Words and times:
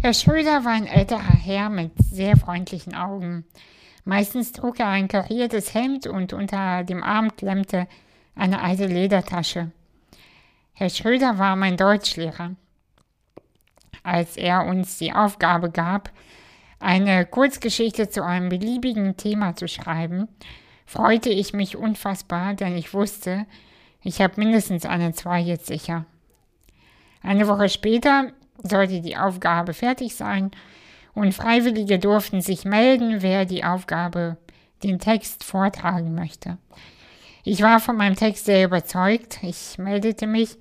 Herr 0.00 0.14
Schröder 0.14 0.64
war 0.64 0.72
ein 0.72 0.86
älterer 0.86 1.18
Herr 1.18 1.70
mit 1.70 1.90
sehr 1.98 2.36
freundlichen 2.36 2.94
Augen. 2.94 3.44
Meistens 4.04 4.52
trug 4.52 4.78
er 4.78 4.86
ein 4.86 5.08
kariertes 5.08 5.74
Hemd 5.74 6.06
und 6.06 6.32
unter 6.32 6.84
dem 6.84 7.02
Arm 7.02 7.36
klemmte 7.36 7.88
eine 8.36 8.62
alte 8.62 8.86
Ledertasche. 8.86 9.72
Herr 10.72 10.88
Schröder 10.88 11.38
war 11.38 11.56
mein 11.56 11.76
Deutschlehrer. 11.76 12.54
Als 14.04 14.36
er 14.36 14.66
uns 14.66 14.98
die 14.98 15.12
Aufgabe 15.12 15.68
gab, 15.68 16.12
eine 16.78 17.26
Kurzgeschichte 17.26 18.08
zu 18.08 18.24
einem 18.24 18.50
beliebigen 18.50 19.16
Thema 19.16 19.56
zu 19.56 19.66
schreiben, 19.66 20.28
freute 20.86 21.30
ich 21.30 21.52
mich 21.52 21.76
unfassbar, 21.76 22.54
denn 22.54 22.76
ich 22.76 22.94
wusste, 22.94 23.46
ich 24.04 24.20
habe 24.20 24.34
mindestens 24.36 24.86
eine 24.86 25.12
zwei 25.12 25.40
jetzt 25.40 25.66
sicher. 25.66 26.06
Eine 27.20 27.48
Woche 27.48 27.68
später 27.68 28.32
sollte 28.62 29.00
die 29.00 29.16
Aufgabe 29.16 29.74
fertig 29.74 30.14
sein 30.14 30.50
und 31.14 31.34
Freiwillige 31.34 31.98
durften 31.98 32.40
sich 32.40 32.64
melden, 32.64 33.22
wer 33.22 33.44
die 33.44 33.64
Aufgabe, 33.64 34.36
den 34.82 34.98
Text 34.98 35.44
vortragen 35.44 36.14
möchte. 36.14 36.58
Ich 37.44 37.62
war 37.62 37.80
von 37.80 37.96
meinem 37.96 38.14
Text 38.14 38.44
sehr 38.44 38.64
überzeugt. 38.64 39.38
Ich 39.42 39.78
meldete 39.78 40.26
mich. 40.26 40.56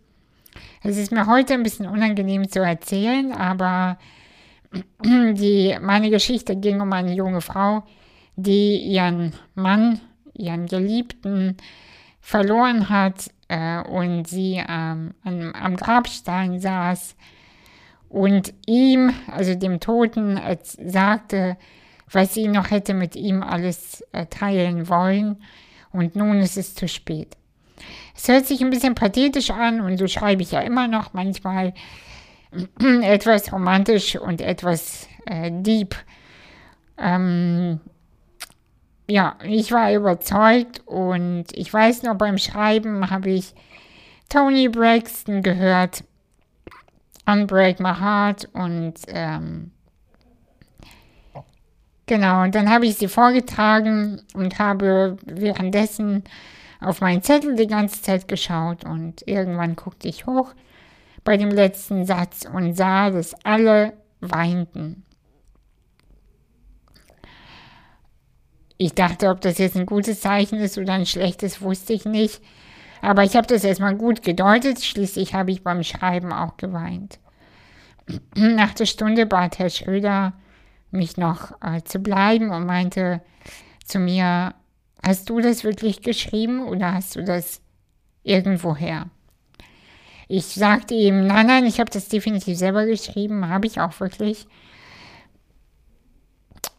Es 0.81 0.97
ist 0.97 1.11
mir 1.11 1.27
heute 1.27 1.53
ein 1.53 1.63
bisschen 1.63 1.85
unangenehm 1.85 2.49
zu 2.49 2.59
erzählen, 2.59 3.31
aber 3.33 3.97
die, 5.03 5.77
meine 5.81 6.09
Geschichte 6.09 6.55
ging 6.55 6.81
um 6.81 6.91
eine 6.93 7.13
junge 7.13 7.41
Frau, 7.41 7.83
die 8.35 8.77
ihren 8.77 9.33
Mann, 9.53 9.99
ihren 10.33 10.65
Geliebten 10.65 11.57
verloren 12.19 12.89
hat 12.89 13.29
äh, 13.47 13.81
und 13.81 14.27
sie 14.27 14.63
ähm, 14.67 15.13
am, 15.23 15.53
am 15.53 15.75
Grabstein 15.75 16.59
saß 16.59 17.15
und 18.09 18.53
ihm, 18.65 19.13
also 19.31 19.55
dem 19.55 19.79
Toten, 19.79 20.39
sagte, 20.63 21.57
was 22.11 22.33
sie 22.33 22.47
noch 22.47 22.71
hätte 22.71 22.93
mit 22.93 23.15
ihm 23.15 23.43
alles 23.43 24.03
äh, 24.13 24.25
teilen 24.27 24.87
wollen. 24.87 25.37
Und 25.91 26.15
nun 26.15 26.39
ist 26.39 26.57
es 26.57 26.75
zu 26.75 26.87
spät. 26.87 27.35
Es 28.15 28.27
hört 28.27 28.45
sich 28.45 28.61
ein 28.61 28.69
bisschen 28.69 28.95
pathetisch 28.95 29.51
an 29.51 29.81
und 29.81 29.97
so 29.97 30.07
schreibe 30.07 30.41
ich 30.41 30.51
ja 30.51 30.61
immer 30.61 30.87
noch 30.87 31.13
manchmal 31.13 31.73
etwas 33.01 33.51
romantisch 33.51 34.15
und 34.15 34.41
etwas 34.41 35.07
äh, 35.25 35.51
deep. 35.51 35.95
Ähm, 36.97 37.79
ja, 39.09 39.37
ich 39.43 39.71
war 39.71 39.93
überzeugt 39.93 40.81
und 40.85 41.45
ich 41.53 41.71
weiß 41.71 42.03
noch, 42.03 42.15
beim 42.15 42.37
Schreiben 42.37 43.09
habe 43.09 43.29
ich 43.29 43.53
Tony 44.29 44.67
Braxton 44.67 45.43
gehört 45.43 46.03
Unbreak 47.27 47.79
My 47.79 47.93
Heart 47.93 48.49
und 48.53 48.93
ähm, 49.09 49.71
genau, 52.05 52.43
und 52.43 52.55
dann 52.55 52.69
habe 52.69 52.85
ich 52.85 52.95
sie 52.95 53.09
vorgetragen 53.09 54.21
und 54.33 54.59
habe 54.59 55.17
währenddessen 55.25 56.23
auf 56.79 57.01
meinen 57.01 57.21
Zettel 57.21 57.55
die 57.55 57.67
ganze 57.67 58.01
Zeit 58.01 58.27
geschaut 58.27 58.85
und 58.85 59.27
irgendwann 59.27 59.75
guckte 59.75 60.07
ich 60.07 60.25
hoch 60.25 60.53
bei 61.23 61.35
dem 61.35 61.49
letzten 61.49 62.05
Satz 62.05 62.47
und 62.51 62.73
sah, 62.75 63.09
dass 63.09 63.33
alle 63.43 63.93
weinten. 64.21 65.03
Ich 68.77 68.93
dachte, 68.93 69.29
ob 69.29 69.41
das 69.41 69.57
jetzt 69.57 69.75
ein 69.75 69.87
gutes 69.87 70.21
Zeichen 70.21 70.59
ist 70.59 70.77
oder 70.77 70.93
ein 70.93 71.05
schlechtes, 71.05 71.61
wusste 71.61 71.93
ich 71.93 72.05
nicht. 72.05 72.41
Aber 73.01 73.23
ich 73.23 73.35
habe 73.35 73.47
das 73.47 73.63
erstmal 73.63 73.95
gut 73.95 74.23
gedeutet, 74.23 74.83
schließlich 74.83 75.33
habe 75.33 75.51
ich 75.51 75.63
beim 75.63 75.83
Schreiben 75.83 76.33
auch 76.33 76.57
geweint. 76.57 77.19
Nach 78.35 78.73
der 78.73 78.85
Stunde 78.85 79.25
bat 79.25 79.59
Herr 79.59 79.69
Schröder 79.69 80.33
mich 80.91 81.17
noch 81.17 81.61
äh, 81.61 81.81
zu 81.83 81.99
bleiben 81.99 82.51
und 82.51 82.65
meinte 82.65 83.21
zu 83.85 83.99
mir, 83.99 84.53
hast 85.05 85.29
du 85.29 85.39
das 85.39 85.63
wirklich 85.63 86.01
geschrieben 86.01 86.67
oder 86.67 86.93
hast 86.93 87.15
du 87.15 87.23
das 87.23 87.61
irgendwoher? 88.23 89.07
Ich 90.27 90.45
sagte 90.45 90.93
ihm, 90.93 91.25
nein, 91.25 91.47
nein, 91.47 91.65
ich 91.65 91.79
habe 91.79 91.89
das 91.89 92.09
definitiv 92.09 92.57
selber 92.57 92.85
geschrieben, 92.85 93.47
habe 93.47 93.67
ich 93.67 93.79
auch 93.79 93.97
wirklich. 93.99 94.47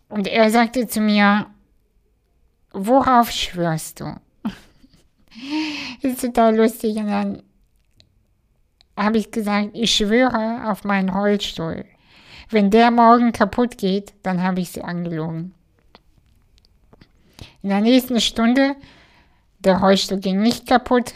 Und 0.08 0.26
er 0.26 0.50
sagte 0.50 0.86
zu 0.86 1.00
mir, 1.00 1.46
worauf 2.72 3.30
schwörst 3.30 4.00
du? 4.00 4.16
Das 6.02 6.12
ist 6.12 6.20
total 6.22 6.56
lustig. 6.56 6.96
Und 6.96 7.08
dann 7.08 7.42
habe 8.96 9.18
ich 9.18 9.30
gesagt, 9.30 9.70
ich 9.74 9.94
schwöre 9.94 10.70
auf 10.70 10.84
meinen 10.84 11.08
Rollstuhl. 11.08 11.84
Wenn 12.50 12.70
der 12.70 12.90
morgen 12.90 13.32
kaputt 13.32 13.78
geht, 13.78 14.14
dann 14.22 14.42
habe 14.42 14.60
ich 14.60 14.70
sie 14.70 14.82
angelogen. 14.82 15.54
In 17.62 17.68
der 17.70 17.80
nächsten 17.80 18.20
Stunde, 18.20 18.76
der 19.58 19.78
Rollstuhl 19.78 20.18
ging 20.18 20.40
nicht 20.40 20.66
kaputt, 20.66 21.14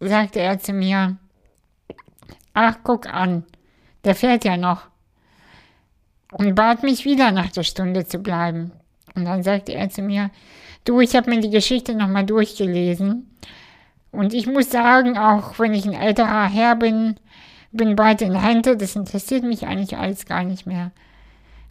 sagte 0.00 0.40
er 0.40 0.58
zu 0.58 0.72
mir, 0.72 1.16
ach 2.52 2.78
guck 2.82 3.06
an, 3.06 3.44
der 4.04 4.14
fährt 4.14 4.44
ja 4.44 4.56
noch. 4.56 4.82
Und 6.32 6.54
bat 6.54 6.82
mich 6.82 7.04
wieder 7.04 7.30
nach 7.30 7.52
der 7.52 7.62
Stunde 7.62 8.06
zu 8.06 8.18
bleiben. 8.18 8.72
Und 9.14 9.24
dann 9.24 9.44
sagte 9.44 9.72
er 9.72 9.88
zu 9.90 10.02
mir, 10.02 10.30
du, 10.84 11.00
ich 11.00 11.14
habe 11.14 11.30
mir 11.30 11.40
die 11.40 11.50
Geschichte 11.50 11.94
nochmal 11.94 12.26
durchgelesen 12.26 13.30
und 14.14 14.32
ich 14.32 14.46
muss 14.46 14.70
sagen, 14.70 15.18
auch 15.18 15.58
wenn 15.58 15.74
ich 15.74 15.84
ein 15.84 15.92
älterer 15.92 16.48
Herr 16.48 16.76
bin, 16.76 17.16
bin 17.72 17.96
bald 17.96 18.22
in 18.22 18.36
Rente, 18.36 18.76
das 18.76 18.94
interessiert 18.94 19.42
mich 19.42 19.66
eigentlich 19.66 19.98
alles 19.98 20.26
gar 20.26 20.44
nicht 20.44 20.66
mehr. 20.66 20.92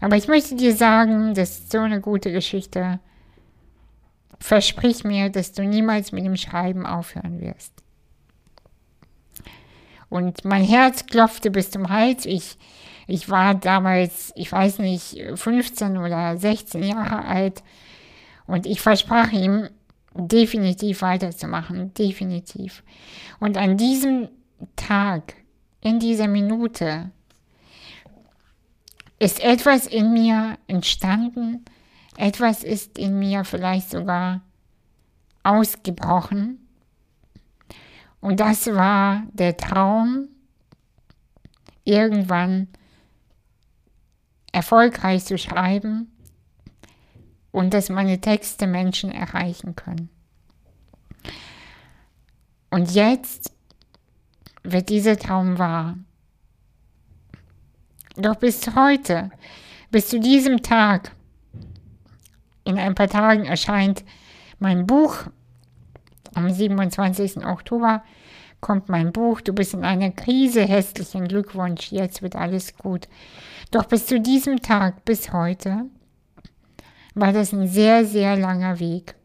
Aber 0.01 0.17
ich 0.17 0.27
möchte 0.27 0.55
dir 0.55 0.75
sagen, 0.75 1.33
das 1.33 1.51
ist 1.51 1.71
so 1.71 1.79
eine 1.79 2.01
gute 2.01 2.31
Geschichte. 2.33 2.99
Versprich 4.39 5.05
mir, 5.05 5.29
dass 5.29 5.53
du 5.53 5.63
niemals 5.63 6.11
mit 6.11 6.25
dem 6.25 6.35
Schreiben 6.35 6.85
aufhören 6.85 7.39
wirst. 7.39 7.71
Und 10.09 10.43
mein 10.43 10.63
Herz 10.63 11.05
klopfte 11.05 11.49
bis 11.49 11.71
zum 11.71 11.89
Hals. 11.89 12.25
Ich, 12.25 12.57
ich 13.07 13.29
war 13.29 13.55
damals, 13.55 14.33
ich 14.35 14.51
weiß 14.51 14.79
nicht, 14.79 15.17
15 15.35 15.97
oder 15.97 16.35
16 16.35 16.83
Jahre 16.83 17.25
alt. 17.25 17.63
Und 18.45 18.65
ich 18.65 18.81
versprach 18.81 19.31
ihm, 19.31 19.69
definitiv 20.15 21.01
weiterzumachen, 21.01 21.93
definitiv. 21.93 22.83
Und 23.39 23.57
an 23.57 23.77
diesem 23.77 24.29
Tag, 24.75 25.35
in 25.81 25.99
dieser 25.99 26.27
Minute, 26.27 27.11
ist 29.19 29.43
etwas 29.43 29.87
in 29.87 30.13
mir 30.13 30.57
entstanden, 30.67 31.63
etwas 32.17 32.63
ist 32.63 32.97
in 32.97 33.17
mir 33.17 33.43
vielleicht 33.43 33.89
sogar 33.89 34.41
ausgebrochen. 35.43 36.59
Und 38.21 38.39
das 38.39 38.67
war 38.67 39.23
der 39.33 39.57
Traum, 39.57 40.29
irgendwann 41.83 42.69
erfolgreich 44.53 45.25
zu 45.25 45.37
schreiben 45.37 46.12
und 47.53 47.73
dass 47.73 47.87
meine 47.87 48.19
Texte 48.19 48.67
Menschen 48.67 49.11
erreichen 49.11 49.77
können. 49.77 50.09
Und 52.69 52.91
jetzt 52.91 53.53
wird 54.63 54.89
dieser 54.89 55.17
Traum 55.17 55.59
wahr. 55.59 55.95
Doch 58.17 58.35
bis 58.35 58.75
heute, 58.75 59.29
bis 59.91 60.09
zu 60.09 60.19
diesem 60.19 60.63
Tag, 60.63 61.11
in 62.63 62.77
ein 62.77 62.95
paar 62.95 63.07
Tagen 63.07 63.45
erscheint 63.45 64.03
mein 64.57 64.87
Buch. 64.87 65.27
Am 66.33 66.49
27. 66.49 67.45
Oktober 67.45 68.03
kommt 68.61 68.89
mein 68.89 69.11
Buch. 69.11 69.41
Du 69.41 69.53
bist 69.53 69.75
in 69.75 69.83
einer 69.83 70.09
Krise. 70.09 70.63
Hässlichen 70.63 71.27
Glückwunsch. 71.27 71.91
Jetzt 71.91 72.23
wird 72.23 72.35
alles 72.35 72.75
gut. 72.77 73.07
Doch 73.69 73.85
bis 73.85 74.07
zu 74.07 74.19
diesem 74.19 74.61
Tag, 74.61 75.05
bis 75.05 75.31
heute, 75.33 75.85
war 77.15 77.33
das 77.33 77.53
ein 77.53 77.67
sehr, 77.67 78.05
sehr 78.05 78.35
langer 78.35 78.79
Weg. 78.79 79.15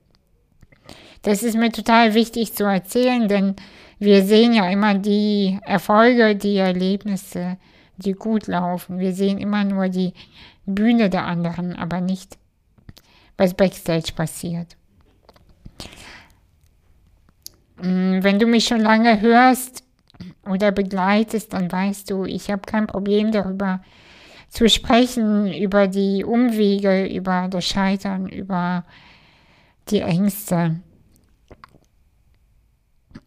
Das 1.22 1.42
ist 1.42 1.56
mir 1.56 1.72
total 1.72 2.14
wichtig 2.14 2.54
zu 2.54 2.64
erzählen, 2.64 3.28
denn 3.28 3.56
wir 3.98 4.22
sehen 4.24 4.52
ja 4.52 4.68
immer 4.70 4.94
die 4.94 5.58
Erfolge, 5.62 6.36
die 6.36 6.56
Erlebnisse, 6.56 7.56
die 7.96 8.12
gut 8.12 8.46
laufen. 8.46 8.98
Wir 8.98 9.12
sehen 9.12 9.38
immer 9.38 9.64
nur 9.64 9.88
die 9.88 10.14
Bühne 10.66 11.10
der 11.10 11.24
anderen, 11.24 11.74
aber 11.74 12.00
nicht, 12.00 12.38
was 13.36 13.54
backstage 13.54 14.12
passiert. 14.14 14.76
Mm, 17.78 18.22
wenn 18.22 18.38
du 18.38 18.46
mich 18.46 18.66
schon 18.66 18.80
lange 18.80 19.20
hörst 19.20 19.82
oder 20.48 20.72
begleitest, 20.72 21.52
dann 21.52 21.70
weißt 21.70 22.10
du, 22.10 22.24
ich 22.24 22.50
habe 22.50 22.62
kein 22.62 22.86
Problem 22.86 23.32
darüber, 23.32 23.80
zu 24.48 24.68
sprechen 24.68 25.52
über 25.52 25.88
die 25.88 26.24
Umwege, 26.24 27.06
über 27.06 27.48
das 27.48 27.66
Scheitern, 27.66 28.28
über 28.28 28.84
die 29.90 30.00
Ängste. 30.00 30.80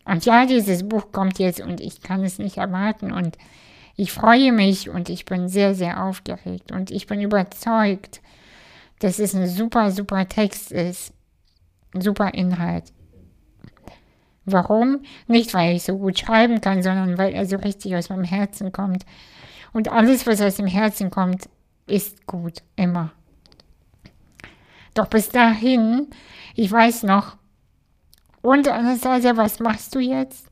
Und 0.05 0.25
ja, 0.25 0.45
dieses 0.45 0.87
Buch 0.87 1.11
kommt 1.11 1.39
jetzt 1.39 1.61
und 1.61 1.79
ich 1.79 2.01
kann 2.01 2.23
es 2.23 2.39
nicht 2.39 2.57
erwarten 2.57 3.11
und 3.11 3.37
Ich 3.95 4.11
freue 4.11 4.51
mich 4.51 4.89
und 4.89 5.09
ich 5.09 5.25
bin 5.25 5.47
sehr, 5.47 5.75
sehr 5.75 6.03
aufgeregt 6.03 6.71
und 6.71 6.91
ich 6.91 7.07
bin 7.07 7.21
überzeugt, 7.21 8.21
dass 8.99 9.19
es 9.19 9.35
ein 9.35 9.47
super, 9.47 9.91
super 9.91 10.27
Text 10.27 10.71
ist. 10.71 11.13
Super 11.93 12.33
Inhalt. 12.33 12.85
Warum? 14.45 15.01
Nicht, 15.27 15.53
weil 15.53 15.75
ich 15.75 15.83
so 15.83 15.97
gut 15.97 16.17
schreiben 16.17 16.61
kann, 16.61 16.81
sondern 16.81 17.17
weil 17.17 17.33
er 17.33 17.45
so 17.45 17.57
richtig 17.57 17.95
aus 17.95 18.09
meinem 18.09 18.23
Herzen 18.23 18.71
kommt. 18.71 19.05
Und 19.73 19.89
alles, 19.89 20.27
was 20.27 20.41
aus 20.41 20.55
dem 20.55 20.67
Herzen 20.67 21.09
kommt, 21.09 21.49
ist 21.87 22.25
gut. 22.27 22.61
Immer. 22.75 23.11
Doch 24.93 25.07
bis 25.07 25.29
dahin, 25.29 26.07
ich 26.55 26.71
weiß 26.71 27.03
noch, 27.03 27.37
und 28.41 28.67
Anastasia, 28.67 29.37
was 29.37 29.59
machst 29.59 29.95
du 29.95 29.99
jetzt? 29.99 30.47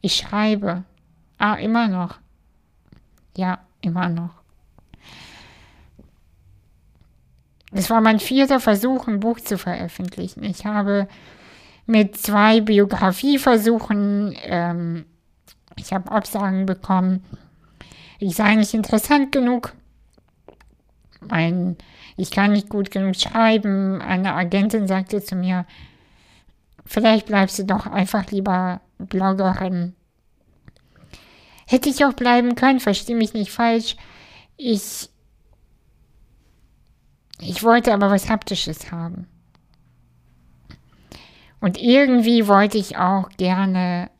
Ich 0.00 0.16
schreibe. 0.16 0.84
Ah, 1.38 1.54
immer 1.54 1.88
noch. 1.88 2.18
Ja, 3.36 3.60
immer 3.80 4.08
noch. 4.08 4.40
Es 7.72 7.88
war 7.88 8.00
mein 8.00 8.18
vierter 8.18 8.58
Versuch, 8.58 9.06
ein 9.06 9.20
Buch 9.20 9.38
zu 9.40 9.56
veröffentlichen. 9.56 10.42
Ich 10.42 10.66
habe 10.66 11.06
mit 11.86 12.16
zwei 12.16 12.60
Biografieversuchen, 12.60 14.34
ähm, 14.42 15.04
ich 15.76 15.92
habe 15.92 16.10
Absagen 16.10 16.66
bekommen. 16.66 17.24
Ich 18.20 18.36
sei 18.36 18.54
nicht 18.54 18.74
interessant 18.74 19.32
genug. 19.32 19.74
Mein, 21.20 21.76
ich 22.16 22.30
kann 22.30 22.52
nicht 22.52 22.68
gut 22.68 22.90
genug 22.90 23.16
schreiben. 23.16 24.00
Eine 24.00 24.34
Agentin 24.34 24.86
sagte 24.86 25.22
zu 25.22 25.36
mir, 25.36 25.66
vielleicht 26.84 27.26
bleibst 27.26 27.58
du 27.58 27.64
doch 27.64 27.86
einfach 27.86 28.30
lieber 28.30 28.80
Bloggerin. 28.98 29.94
Hätte 31.66 31.88
ich 31.88 32.04
auch 32.04 32.12
bleiben 32.12 32.56
können, 32.56 32.80
verstehe 32.80 33.16
mich 33.16 33.32
nicht 33.32 33.50
falsch. 33.50 33.96
Ich 34.56 35.08
ich 37.40 37.62
wollte 37.62 37.94
aber 37.94 38.10
was 38.10 38.28
Haptisches 38.28 38.92
haben. 38.92 39.26
Und 41.60 41.78
irgendwie 41.78 42.46
wollte 42.46 42.76
ich 42.76 42.98
auch 42.98 43.30
gerne 43.30 44.10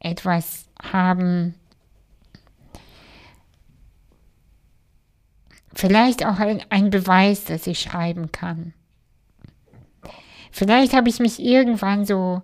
etwas 0.00 0.66
haben, 0.82 1.54
vielleicht 5.74 6.24
auch 6.24 6.38
ein, 6.38 6.90
Beweis, 6.90 7.44
dass 7.44 7.66
ich 7.66 7.80
schreiben 7.80 8.32
kann. 8.32 8.74
Vielleicht 10.50 10.92
habe 10.92 11.08
ich 11.08 11.18
mich 11.18 11.40
irgendwann 11.40 12.04
so 12.04 12.42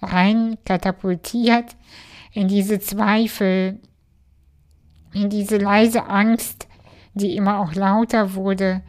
rein 0.00 0.58
katapultiert 0.64 1.76
in 2.32 2.46
diese 2.46 2.78
Zweifel, 2.78 3.80
in 5.12 5.28
diese 5.28 5.56
leise 5.56 6.06
Angst, 6.06 6.68
die 7.14 7.34
immer 7.36 7.58
auch 7.58 7.74
lauter 7.74 8.34
wurde, 8.34 8.82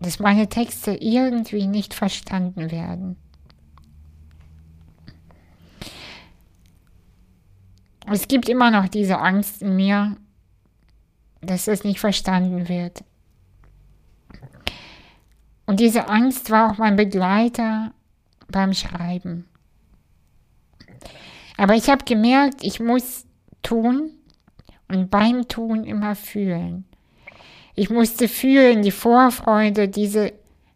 dass 0.00 0.18
meine 0.18 0.48
Texte 0.48 0.92
irgendwie 0.92 1.66
nicht 1.66 1.92
verstanden 1.92 2.70
werden. 2.70 3.16
Es 8.08 8.28
gibt 8.28 8.48
immer 8.48 8.70
noch 8.70 8.88
diese 8.88 9.18
Angst 9.18 9.62
in 9.62 9.74
mir, 9.74 10.16
dass 11.46 11.68
es 11.68 11.84
nicht 11.84 12.00
verstanden 12.00 12.68
wird. 12.68 13.04
Und 15.66 15.80
diese 15.80 16.08
Angst 16.08 16.50
war 16.50 16.70
auch 16.70 16.78
mein 16.78 16.96
Begleiter 16.96 17.92
beim 18.48 18.72
Schreiben. 18.72 19.48
Aber 21.56 21.74
ich 21.74 21.88
habe 21.88 22.04
gemerkt, 22.04 22.62
ich 22.62 22.80
muss 22.80 23.24
tun 23.62 24.12
und 24.88 25.10
beim 25.10 25.48
Tun 25.48 25.84
immer 25.84 26.14
fühlen. 26.14 26.84
Ich 27.74 27.90
musste 27.90 28.28
fühlen 28.28 28.82
die 28.82 28.90
Vorfreude, 28.90 29.88
diese 29.88 30.32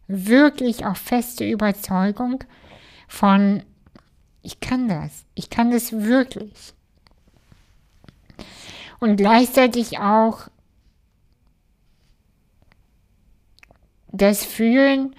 wirklich 0.07 0.85
auch 0.85 0.97
feste 0.97 1.49
Überzeugung 1.49 2.43
von, 3.07 3.63
ich 4.41 4.59
kann 4.59 4.87
das, 4.87 5.25
ich 5.33 5.49
kann 5.49 5.71
das 5.71 5.93
wirklich. 5.93 6.73
Und 8.99 9.15
gleichzeitig 9.15 9.99
auch 9.99 10.47
das 14.11 14.45
Fühlen 14.45 15.15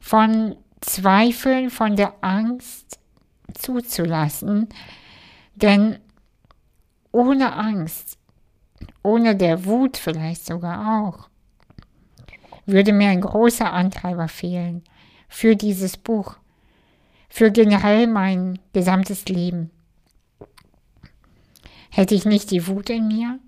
von 0.00 0.56
Zweifeln, 0.80 1.70
von 1.70 1.96
der 1.96 2.14
Angst 2.20 2.98
zuzulassen. 3.54 4.68
Denn 5.54 5.98
ohne 7.12 7.54
Angst 7.54 8.18
ohne 9.04 9.36
der 9.36 9.64
Wut 9.64 9.96
vielleicht 9.96 10.46
sogar 10.46 11.04
auch, 11.04 11.28
würde 12.66 12.92
mir 12.92 13.10
ein 13.10 13.20
großer 13.20 13.72
Antreiber 13.72 14.28
fehlen 14.28 14.82
für 15.28 15.54
dieses 15.54 15.96
Buch, 15.96 16.36
für 17.28 17.50
generell 17.50 18.06
mein 18.06 18.58
gesamtes 18.72 19.26
Leben. 19.26 19.70
Hätte 21.90 22.14
ich 22.14 22.24
nicht 22.24 22.50
die 22.50 22.66
Wut 22.66 22.90
in 22.90 23.06
mir, 23.08 23.38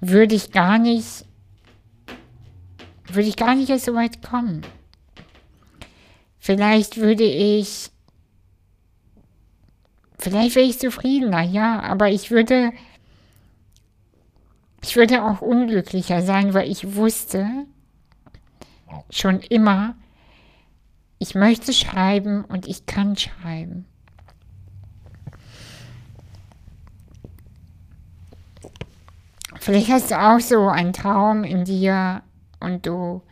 würde 0.00 0.34
ich 0.34 0.52
gar 0.52 0.78
nicht, 0.78 1.25
würde 3.08 3.28
ich 3.28 3.36
gar 3.36 3.54
nicht 3.54 3.70
erst 3.70 3.86
so 3.86 3.94
weit 3.94 4.22
kommen. 4.22 4.62
Vielleicht 6.38 6.96
würde 6.96 7.24
ich, 7.24 7.90
vielleicht 10.18 10.54
wäre 10.56 10.66
ich 10.66 10.78
zufriedener, 10.78 11.42
ja, 11.42 11.80
aber 11.80 12.10
ich 12.10 12.30
würde 12.30 12.72
ich 14.88 14.94
würde 14.94 15.24
auch 15.24 15.40
unglücklicher 15.40 16.22
sein, 16.22 16.54
weil 16.54 16.70
ich 16.70 16.94
wusste 16.94 17.48
schon 19.10 19.40
immer, 19.40 19.96
ich 21.18 21.34
möchte 21.34 21.72
schreiben 21.72 22.44
und 22.44 22.68
ich 22.68 22.86
kann 22.86 23.16
schreiben. 23.16 23.84
Vielleicht 29.58 29.90
hast 29.90 30.12
du 30.12 30.20
auch 30.20 30.38
so 30.38 30.68
einen 30.68 30.92
Traum 30.92 31.42
in 31.42 31.64
dir 31.64 32.22
und 32.60 32.86
du, 32.86 33.22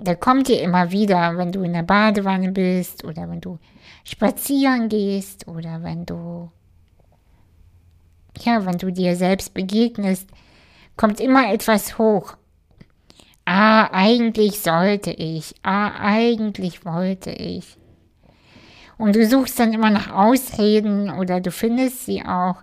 der 0.00 0.16
kommt 0.16 0.48
dir 0.48 0.62
immer 0.62 0.90
wieder, 0.90 1.36
wenn 1.36 1.52
du 1.52 1.62
in 1.62 1.72
der 1.72 1.82
Badewanne 1.82 2.52
bist 2.52 3.04
oder 3.04 3.28
wenn 3.28 3.40
du 3.40 3.58
spazieren 4.04 4.88
gehst 4.88 5.48
oder 5.48 5.82
wenn 5.82 6.06
du, 6.06 6.50
ja, 8.40 8.64
wenn 8.64 8.78
du 8.78 8.90
dir 8.92 9.16
selbst 9.16 9.54
begegnest 9.54 10.28
kommt 10.98 11.20
immer 11.20 11.50
etwas 11.50 11.96
hoch. 11.96 12.36
Ah, 13.46 13.88
eigentlich 13.92 14.60
sollte 14.60 15.10
ich. 15.10 15.54
Ah, 15.62 15.92
eigentlich 15.98 16.84
wollte 16.84 17.30
ich. 17.30 17.78
Und 18.98 19.16
du 19.16 19.26
suchst 19.26 19.58
dann 19.58 19.72
immer 19.72 19.88
nach 19.88 20.10
Ausreden 20.10 21.08
oder 21.08 21.40
du 21.40 21.50
findest 21.50 22.04
sie 22.04 22.22
auch 22.26 22.56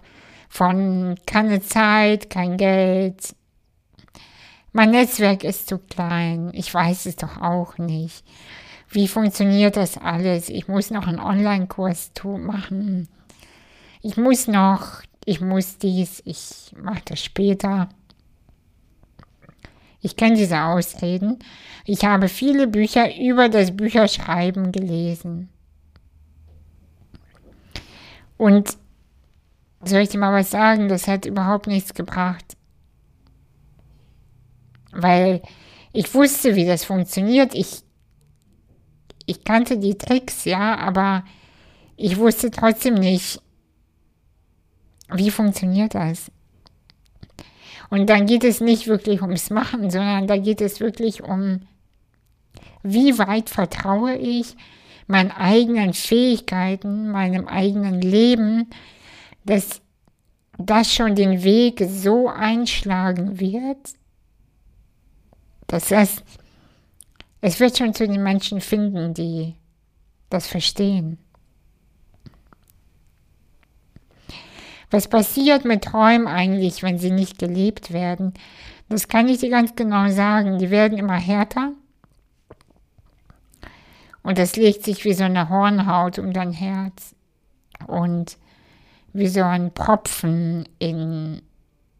von 0.47 1.15
keine 1.25 1.61
Zeit, 1.61 2.29
kein 2.29 2.57
Geld. 2.57 3.35
Mein 4.75 4.91
Netzwerk 4.91 5.45
ist 5.45 5.69
zu 5.69 5.77
klein. 5.77 6.51
Ich 6.51 6.73
weiß 6.73 7.05
es 7.05 7.15
doch 7.15 7.37
auch 7.37 7.77
nicht. 7.77 8.25
Wie 8.89 9.07
funktioniert 9.07 9.77
das 9.77 9.97
alles? 9.97 10.49
Ich 10.49 10.67
muss 10.67 10.91
noch 10.91 11.07
einen 11.07 11.21
Online-Kurs 11.21 12.11
machen. 12.25 13.07
Ich 14.01 14.17
muss 14.17 14.49
noch, 14.49 15.01
ich 15.23 15.39
muss 15.39 15.77
dies, 15.77 16.21
ich 16.25 16.73
mache 16.77 17.03
das 17.05 17.23
später. 17.23 17.87
Ich 20.01 20.17
kenne 20.17 20.35
diese 20.35 20.59
Ausreden. 20.59 21.39
Ich 21.85 22.03
habe 22.03 22.27
viele 22.27 22.67
Bücher 22.67 23.15
über 23.17 23.47
das 23.47 23.77
Bücherschreiben 23.77 24.73
gelesen. 24.73 25.47
Und 28.35 28.75
soll 29.85 30.01
ich 30.01 30.09
dir 30.09 30.19
mal 30.19 30.33
was 30.33 30.51
sagen? 30.51 30.89
Das 30.89 31.07
hat 31.07 31.25
überhaupt 31.25 31.67
nichts 31.67 31.93
gebracht. 31.93 32.54
Weil 34.95 35.41
ich 35.93 36.13
wusste, 36.13 36.55
wie 36.55 36.65
das 36.65 36.85
funktioniert. 36.85 37.53
Ich, 37.53 37.83
ich 39.25 39.43
kannte 39.43 39.77
die 39.77 39.97
Tricks, 39.97 40.45
ja, 40.45 40.77
aber 40.77 41.23
ich 41.97 42.17
wusste 42.17 42.51
trotzdem 42.51 42.95
nicht, 42.95 43.41
wie 45.13 45.31
funktioniert 45.31 45.95
das. 45.95 46.31
Und 47.89 48.09
dann 48.09 48.25
geht 48.25 48.43
es 48.43 48.61
nicht 48.61 48.87
wirklich 48.87 49.21
ums 49.21 49.49
Machen, 49.49 49.89
sondern 49.89 50.27
da 50.27 50.37
geht 50.37 50.61
es 50.61 50.79
wirklich 50.79 51.23
um, 51.23 51.61
wie 52.83 53.17
weit 53.17 53.49
vertraue 53.49 54.15
ich 54.15 54.55
meinen 55.07 55.31
eigenen 55.31 55.93
Fähigkeiten, 55.93 57.11
meinem 57.11 57.47
eigenen 57.47 58.01
Leben, 58.01 58.69
dass 59.45 59.81
das 60.57 60.93
schon 60.93 61.15
den 61.15 61.43
Weg 61.43 61.85
so 61.87 62.27
einschlagen 62.27 63.39
wird, 63.39 63.77
das, 65.67 65.91
es 67.41 67.59
wird 67.59 67.77
schon 67.77 67.93
zu 67.93 68.07
den 68.07 68.23
Menschen 68.23 68.61
finden, 68.61 69.13
die 69.13 69.55
das 70.29 70.47
verstehen. 70.47 71.17
Was 74.91 75.07
passiert 75.07 75.65
mit 75.65 75.83
Träumen 75.83 76.27
eigentlich, 76.27 76.83
wenn 76.83 76.97
sie 76.97 77.11
nicht 77.11 77.39
gelebt 77.39 77.91
werden? 77.91 78.33
Das 78.87 79.07
kann 79.07 79.27
ich 79.27 79.39
dir 79.39 79.49
ganz 79.49 79.75
genau 79.75 80.09
sagen. 80.09 80.59
Die 80.59 80.69
werden 80.69 80.97
immer 80.97 81.19
härter. 81.19 81.71
Und 84.21 84.37
das 84.37 84.55
legt 84.55 84.83
sich 84.83 85.03
wie 85.05 85.13
so 85.13 85.23
eine 85.23 85.49
Hornhaut 85.49 86.19
um 86.19 86.33
dein 86.33 86.51
Herz. 86.51 87.15
Und 87.87 88.37
wie 89.13 89.27
so 89.27 89.43
ein 89.43 89.73
Propfen 89.73 90.67
in 90.77 91.41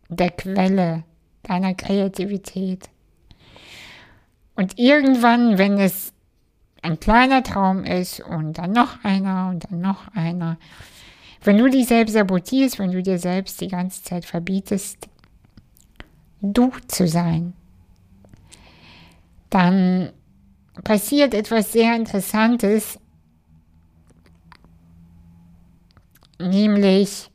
der 0.10 0.32
Quelle 0.32 1.04
deiner 1.44 1.74
Kreativität. 1.74 2.90
Und 4.56 4.80
irgendwann, 4.80 5.58
wenn 5.58 5.78
es 5.78 6.14
ein 6.82 7.00
kleiner 7.00 7.44
Traum 7.44 7.84
ist 7.84 8.20
und 8.22 8.58
dann 8.58 8.72
noch 8.72 9.04
einer 9.04 9.50
und 9.50 9.70
dann 9.70 9.82
noch 9.82 10.08
einer, 10.14 10.58
wenn 11.44 11.58
du 11.58 11.70
dich 11.70 11.88
selbst 11.88 12.14
sabotierst, 12.14 12.80
wenn 12.80 12.92
du 12.92 13.02
dir 13.02 13.20
selbst 13.20 13.60
die 13.62 13.68
ganze 13.68 14.04
Zeit 14.04 14.26
verbietest, 14.26 15.10
du 16.42 16.72
zu 16.88 17.08
sein, 17.08 17.54
dann 19.50 20.12
passiert 20.84 21.34
etwas 21.34 21.72
sehr 21.72 21.96
Interessantes, 21.96 23.00
nämlich 26.40 27.30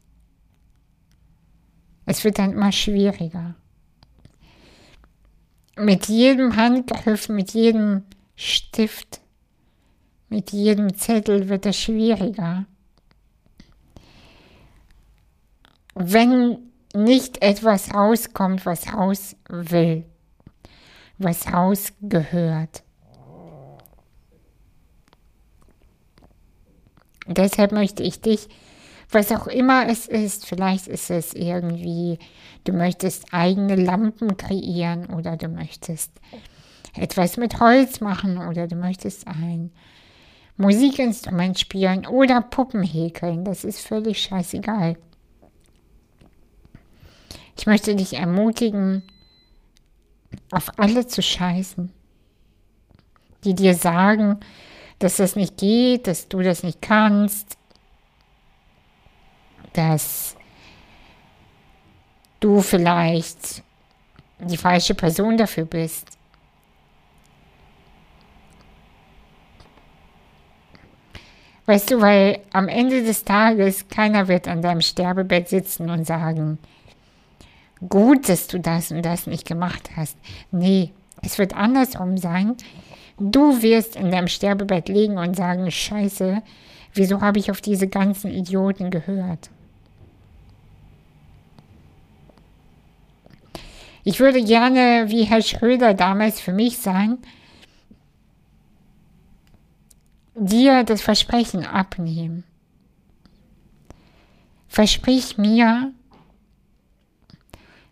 es 2.06 2.24
wird 2.24 2.38
dann 2.38 2.52
immer 2.52 2.72
schwieriger. 2.72 3.54
Mit 5.80 6.08
jedem 6.08 6.56
Handgriff, 6.56 7.30
mit 7.30 7.52
jedem 7.52 8.02
Stift, 8.36 9.22
mit 10.28 10.52
jedem 10.52 10.94
Zettel 10.94 11.48
wird 11.48 11.64
es 11.64 11.80
schwieriger. 11.80 12.66
Wenn 15.94 16.58
nicht 16.94 17.40
etwas 17.42 17.94
rauskommt, 17.94 18.66
was 18.66 18.92
raus 18.92 19.36
will, 19.48 20.04
was 21.16 21.50
rausgehört. 21.50 22.82
Deshalb 27.26 27.72
möchte 27.72 28.02
ich 28.02 28.20
dich 28.20 28.48
was 29.12 29.32
auch 29.32 29.46
immer 29.46 29.88
es 29.88 30.06
ist. 30.06 30.46
Vielleicht 30.46 30.86
ist 30.86 31.10
es 31.10 31.34
irgendwie, 31.34 32.18
du 32.64 32.72
möchtest 32.72 33.32
eigene 33.32 33.76
Lampen 33.76 34.36
kreieren 34.36 35.06
oder 35.06 35.36
du 35.36 35.48
möchtest 35.48 36.12
etwas 36.94 37.36
mit 37.36 37.60
Holz 37.60 38.00
machen 38.00 38.38
oder 38.38 38.66
du 38.66 38.76
möchtest 38.76 39.26
ein 39.26 39.70
Musikinstrument 40.56 41.58
spielen 41.58 42.06
oder 42.06 42.42
Puppen 42.42 42.82
häkeln. 42.82 43.44
Das 43.44 43.64
ist 43.64 43.80
völlig 43.80 44.22
scheißegal. 44.22 44.96
Ich 47.56 47.66
möchte 47.66 47.94
dich 47.94 48.14
ermutigen, 48.14 49.02
auf 50.50 50.78
alle 50.78 51.06
zu 51.06 51.22
scheißen, 51.22 51.92
die 53.44 53.54
dir 53.54 53.74
sagen, 53.74 54.38
dass 54.98 55.16
das 55.16 55.36
nicht 55.36 55.56
geht, 55.56 56.06
dass 56.06 56.28
du 56.28 56.40
das 56.40 56.62
nicht 56.62 56.82
kannst, 56.82 57.56
dass 59.72 60.36
du 62.40 62.60
vielleicht 62.60 63.62
die 64.40 64.56
falsche 64.56 64.94
Person 64.94 65.36
dafür 65.36 65.64
bist. 65.64 66.06
Weißt 71.66 71.90
du, 71.92 72.00
weil 72.00 72.40
am 72.52 72.66
Ende 72.66 73.04
des 73.04 73.24
Tages 73.24 73.86
keiner 73.88 74.26
wird 74.26 74.48
an 74.48 74.60
deinem 74.60 74.80
Sterbebett 74.80 75.48
sitzen 75.48 75.88
und 75.88 76.04
sagen, 76.04 76.58
gut, 77.88 78.28
dass 78.28 78.48
du 78.48 78.58
das 78.58 78.90
und 78.90 79.02
das 79.02 79.28
nicht 79.28 79.46
gemacht 79.46 79.90
hast. 79.94 80.18
Nee, 80.50 80.90
es 81.22 81.38
wird 81.38 81.54
andersrum 81.54 82.16
sein. 82.16 82.56
Du 83.18 83.62
wirst 83.62 83.94
in 83.94 84.10
deinem 84.10 84.28
Sterbebett 84.28 84.88
liegen 84.88 85.18
und 85.18 85.36
sagen, 85.36 85.70
scheiße, 85.70 86.42
wieso 86.94 87.20
habe 87.20 87.38
ich 87.38 87.50
auf 87.50 87.60
diese 87.60 87.86
ganzen 87.86 88.32
Idioten 88.32 88.90
gehört? 88.90 89.50
Ich 94.04 94.20
würde 94.20 94.42
gerne 94.42 95.06
wie 95.08 95.24
Herr 95.24 95.42
Schröder 95.42 95.94
damals 95.94 96.40
für 96.40 96.52
mich 96.52 96.78
sein, 96.78 97.18
dir 100.34 100.84
das 100.84 101.02
Versprechen 101.02 101.66
abnehmen. 101.66 102.44
Versprich 104.68 105.36
mir, 105.36 105.92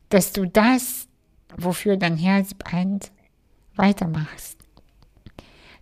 dass 0.08 0.32
du 0.32 0.46
das, 0.46 1.08
wofür 1.56 1.96
dein 1.96 2.16
Herz 2.16 2.54
brennt, 2.54 3.10
weitermachst. 3.74 4.58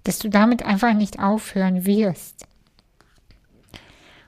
Dass 0.04 0.18
du 0.18 0.28
damit 0.28 0.64
einfach 0.64 0.95
nicht 0.95 1.18
aufhören 1.21 1.85
wirst. 1.87 2.47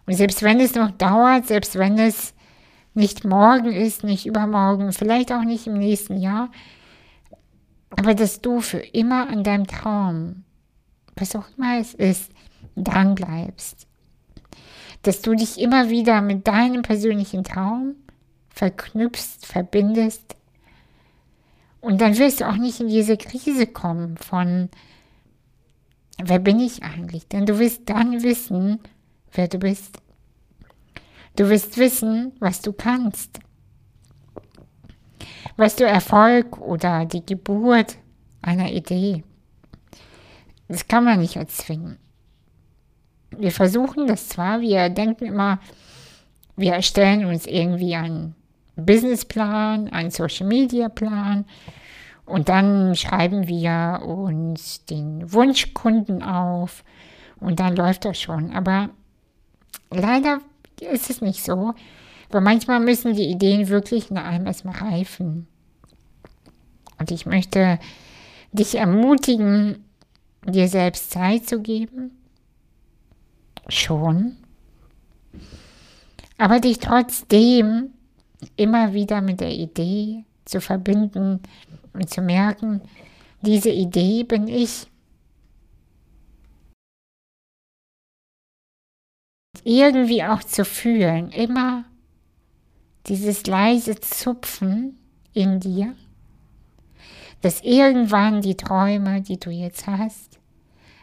Und 0.07 0.15
selbst 0.15 0.43
wenn 0.43 0.61
es 0.61 0.75
noch 0.75 0.91
dauert, 0.93 1.47
selbst 1.47 1.77
wenn 1.77 1.99
es 1.99 2.35
nicht 2.99 3.25
morgen 3.25 3.73
ist, 3.73 4.05
nicht 4.05 4.27
übermorgen, 4.27 4.93
vielleicht 4.93 5.33
auch 5.33 5.45
nicht 5.45 5.67
im 5.67 5.79
nächsten 5.79 6.19
Jahr, 6.19 6.51
aber 7.91 8.15
dass 8.15 8.41
du 8.41 8.61
für 8.61 8.79
immer 8.79 9.29
an 9.29 9.45
deinem 9.45 9.67
Traum, 9.67 10.45
was 11.17 11.35
auch 11.35 11.47
immer 11.57 11.79
es 11.79 11.95
ist, 11.95 12.31
dran 12.77 13.15
bleibst. 13.15 13.87
Dass 15.03 15.23
du 15.23 15.35
dich 15.35 15.59
immer 15.59 15.89
wieder 15.89 16.21
mit 16.21 16.47
deinem 16.47 16.83
persönlichen 16.83 17.45
Traum 17.45 17.95
verknüpfst, 18.51 19.47
verbindest. 19.47 20.37
Und 21.81 22.01
dann 22.01 22.19
wirst 22.19 22.41
du 22.41 22.49
auch 22.49 22.57
nicht 22.57 22.81
in 22.81 22.89
diese 22.89 23.17
Krise 23.17 23.67
kommen 23.67 24.17
von, 24.17 24.69
wer 26.23 26.41
bin 26.41 26.59
ich 26.59 26.83
eigentlich? 26.83 27.29
Denn 27.29 27.47
du 27.47 27.59
wirst 27.59 27.89
dann 27.89 28.23
wissen, 28.23 28.81
wer 29.33 29.49
du 29.49 29.59
bist. 29.59 30.01
Du 31.39 31.49
wirst 31.49 31.79
wissen, 31.79 32.33
was 32.41 32.63
du 32.63 32.73
kannst. 32.73 33.39
Weißt 35.57 35.79
du, 35.79 35.85
Erfolg 35.85 36.61
oder 36.61 37.05
die 37.05 37.25
Geburt 37.25 37.97
einer 38.43 38.73
Idee, 38.73 39.23
das 40.67 40.89
kann 40.89 41.05
man 41.05 41.21
nicht 41.21 41.37
erzwingen. 41.37 41.97
Wir 43.31 43.53
versuchen 43.53 44.09
das 44.09 44.29
zwar, 44.29 44.61
wir 44.61 44.89
denken 44.89 45.27
immer, 45.27 45.61
wir 46.57 46.73
erstellen 46.73 47.25
uns 47.25 47.47
irgendwie 47.47 47.95
einen 47.95 48.35
Businessplan, 48.75 49.91
einen 49.91 50.11
Social 50.11 50.49
Media 50.49 50.89
Plan 50.89 51.45
und 52.27 52.49
dann 52.49 52.97
schreiben 52.97 53.47
wir 53.47 54.03
uns 54.05 54.85
den 54.87 55.33
Wunschkunden 55.33 56.21
auf 56.21 56.83
und 57.39 57.61
dann 57.61 57.77
läuft 57.77 58.07
das 58.07 58.21
schon. 58.21 58.51
Aber 58.51 58.91
leider 59.91 60.41
ist 60.81 61.11
es 61.11 61.21
nicht 61.21 61.45
so. 61.45 61.75
Weil 62.31 62.41
manchmal 62.41 62.81
müssen 62.81 63.15
die 63.15 63.31
Ideen 63.31 63.69
wirklich 63.69 64.11
in 64.11 64.19
einem 64.19 64.47
erstmal 64.47 64.77
reifen. 64.77 65.47
Und 66.99 67.11
ich 67.11 67.27
möchte 67.27 67.79
dich 68.53 68.75
ermutigen, 68.75 69.85
dir 70.47 70.69
selbst 70.69 71.11
Zeit 71.11 71.49
zu 71.49 71.61
geben. 71.61 72.11
Schon. 73.69 74.37
Aber 76.39 76.61
dich 76.61 76.79
trotzdem 76.79 77.91
immer 78.57 78.93
wieder 78.93 79.21
mit 79.21 79.41
der 79.41 79.53
Idee 79.53 80.25
zu 80.45 80.61
verbinden 80.61 81.41
und 81.93 82.11
zu 82.11 82.23
merken, 82.23 82.81
diese 83.43 83.71
Idee 83.71 84.25
bin 84.25 84.49
ich. 84.49 84.87
Irgendwie 89.65 90.25
auch 90.25 90.43
zu 90.43 90.65
fühlen, 90.65 91.31
immer 91.31 91.85
dieses 93.07 93.47
leise 93.47 94.01
Zupfen 94.01 94.99
in 95.35 95.61
dir, 95.61 95.95
dass 97.43 97.61
irgendwann 97.63 98.41
die 98.41 98.57
Träume, 98.57 99.21
die 99.21 99.39
du 99.39 99.51
jetzt 99.51 99.87
hast, 99.87 100.39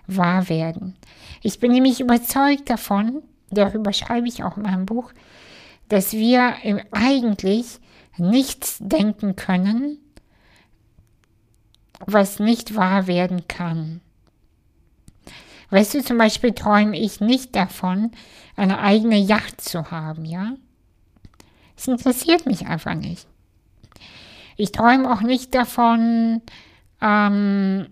wahr 0.07 0.49
werden. 0.49 0.95
Ich 1.41 1.59
bin 1.59 1.71
nämlich 1.71 1.99
überzeugt 1.99 2.69
davon, 2.69 3.21
darüber 3.49 3.93
schreibe 3.93 4.27
ich 4.27 4.43
auch 4.43 4.57
in 4.57 4.63
meinem 4.63 4.85
Buch, 4.85 5.13
dass 5.89 6.13
wir 6.13 6.55
eigentlich 6.91 7.79
nichts 8.17 8.77
denken 8.79 9.35
können, 9.35 9.99
was 12.05 12.39
nicht 12.39 12.75
wahr 12.75 13.07
werden 13.07 13.47
kann. 13.47 14.01
Weißt 15.69 15.93
du, 15.93 16.03
zum 16.03 16.17
Beispiel 16.17 16.53
träume 16.53 16.97
ich 16.99 17.21
nicht 17.21 17.55
davon, 17.55 18.11
eine 18.55 18.79
eigene 18.79 19.17
Yacht 19.17 19.61
zu 19.61 19.91
haben, 19.91 20.25
ja? 20.25 20.53
Es 21.77 21.87
interessiert 21.87 22.45
mich 22.45 22.67
einfach 22.67 22.95
nicht. 22.95 23.27
Ich 24.57 24.71
träume 24.71 25.11
auch 25.11 25.21
nicht 25.21 25.53
davon, 25.53 26.41
ähm, 27.01 27.87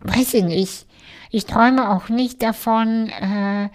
weiß 0.00 0.34
ich 0.34 0.44
nicht. 0.44 0.86
Ich 1.30 1.46
träume 1.46 1.90
auch 1.90 2.08
nicht 2.08 2.42
davon, 2.42 3.08
äh, 3.08 3.68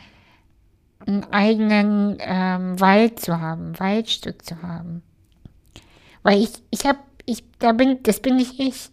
einen 1.06 1.24
eigenen 1.32 2.18
ähm, 2.20 2.80
Wald 2.80 3.20
zu 3.20 3.42
haben, 3.42 3.78
Waldstück 3.80 4.46
zu 4.46 4.62
haben. 4.62 5.04
Weil 6.24 6.42
ich, 6.42 6.52
ich 6.72 6.86
habe, 6.86 7.00
ich, 7.26 7.44
da 7.60 7.74
bin, 7.74 8.02
das 8.04 8.22
bin 8.22 8.38
nicht 8.38 8.60
ich. 8.60 8.90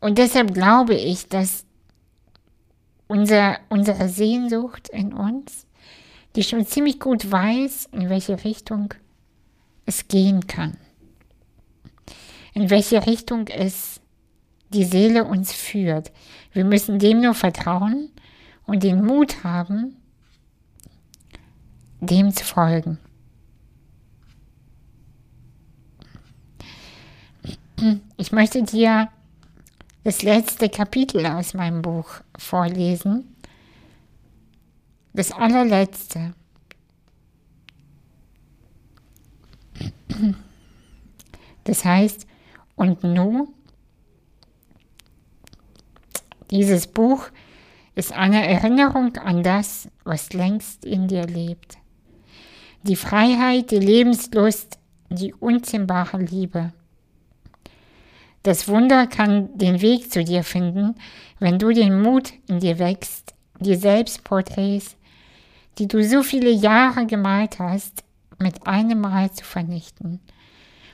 Und 0.00 0.18
deshalb 0.18 0.54
glaube 0.54 0.94
ich, 0.94 1.28
dass 1.28 1.64
unser, 3.08 3.58
unsere 3.68 4.08
Sehnsucht 4.08 4.88
in 4.88 5.12
uns, 5.12 5.66
die 6.34 6.42
schon 6.42 6.66
ziemlich 6.66 7.00
gut 7.00 7.30
weiß, 7.30 7.88
in 7.92 8.08
welche 8.10 8.44
Richtung 8.44 8.92
es 9.86 10.08
gehen 10.08 10.46
kann, 10.46 10.76
in 12.52 12.68
welche 12.70 13.06
Richtung 13.06 13.48
es 13.48 14.00
die 14.70 14.84
Seele 14.84 15.24
uns 15.24 15.52
führt. 15.52 16.12
Wir 16.52 16.64
müssen 16.64 16.98
dem 16.98 17.20
nur 17.20 17.34
vertrauen 17.34 18.10
und 18.66 18.82
den 18.82 19.04
Mut 19.04 19.44
haben, 19.44 19.96
dem 22.00 22.34
zu 22.34 22.44
folgen. 22.44 22.98
Ich 28.16 28.32
möchte 28.32 28.62
dir 28.62 29.08
das 30.06 30.22
letzte 30.22 30.68
Kapitel 30.68 31.26
aus 31.26 31.52
meinem 31.52 31.82
Buch 31.82 32.20
vorlesen. 32.38 33.34
Das 35.14 35.32
allerletzte. 35.32 36.32
Das 41.64 41.84
heißt, 41.84 42.24
und 42.76 43.02
nun, 43.02 43.48
dieses 46.52 46.86
Buch 46.86 47.30
ist 47.96 48.12
eine 48.12 48.46
Erinnerung 48.46 49.16
an 49.16 49.42
das, 49.42 49.88
was 50.04 50.32
längst 50.32 50.84
in 50.84 51.08
dir 51.08 51.26
lebt. 51.26 51.78
Die 52.84 52.94
Freiheit, 52.94 53.72
die 53.72 53.80
Lebenslust, 53.80 54.78
die 55.10 55.34
unzähmbare 55.34 56.18
Liebe. 56.18 56.72
Das 58.46 58.68
Wunder 58.68 59.08
kann 59.08 59.58
den 59.58 59.80
Weg 59.80 60.12
zu 60.12 60.22
dir 60.22 60.44
finden, 60.44 60.94
wenn 61.40 61.58
du 61.58 61.72
den 61.72 62.00
Mut 62.00 62.32
in 62.46 62.60
dir 62.60 62.78
wächst, 62.78 63.34
die 63.58 63.74
Selbstporträts, 63.74 64.94
die 65.78 65.88
du 65.88 66.04
so 66.04 66.22
viele 66.22 66.50
Jahre 66.50 67.06
gemalt 67.06 67.58
hast, 67.58 68.04
mit 68.38 68.64
einem 68.64 69.00
Mal 69.00 69.32
zu 69.32 69.42
vernichten 69.42 70.20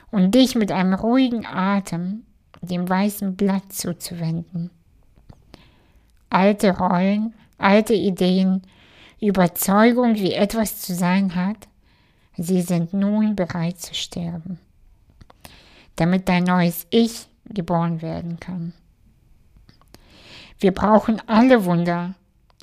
und 0.09 0.33
dich 0.33 0.55
mit 0.55 0.71
einem 0.71 0.95
ruhigen 0.95 1.45
Atem 1.45 2.25
dem 2.61 2.89
weißen 2.89 3.35
Blatt 3.35 3.71
zuzuwenden. 3.71 4.71
Alte 6.31 6.75
Rollen, 6.75 7.35
alte 7.59 7.93
Ideen, 7.93 8.63
Überzeugung, 9.21 10.15
wie 10.15 10.33
etwas 10.33 10.81
zu 10.81 10.95
sein 10.95 11.35
hat, 11.35 11.67
sie 12.35 12.63
sind 12.63 12.95
nun 12.95 13.35
bereit 13.35 13.79
zu 13.79 13.93
sterben, 13.93 14.57
damit 15.97 16.27
dein 16.27 16.45
neues 16.45 16.87
Ich 16.89 17.27
geboren 17.53 18.01
werden 18.01 18.39
kann. 18.39 18.73
Wir 20.59 20.71
brauchen 20.71 21.21
alle 21.27 21.65
Wunder, 21.65 22.15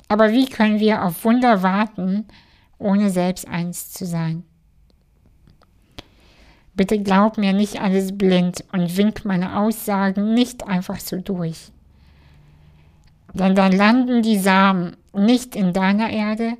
aber 0.07 0.31
wie 0.31 0.47
können 0.47 0.79
wir 0.79 1.03
auf 1.03 1.23
Wunder 1.23 1.63
warten, 1.63 2.25
ohne 2.77 3.09
selbst 3.09 3.47
eins 3.47 3.91
zu 3.91 4.05
sein? 4.05 4.43
Bitte 6.73 6.99
glaub 6.99 7.37
mir 7.37 7.53
nicht 7.53 7.81
alles 7.81 8.17
blind 8.17 8.63
und 8.71 8.97
wink 8.97 9.25
meine 9.25 9.59
Aussagen 9.59 10.33
nicht 10.33 10.67
einfach 10.67 10.99
so 10.99 11.17
durch. 11.17 11.71
Denn 13.33 13.55
dann 13.55 13.71
landen 13.71 14.21
die 14.21 14.39
Samen 14.39 14.97
nicht 15.13 15.55
in 15.55 15.73
deiner 15.73 16.09
Erde, 16.09 16.57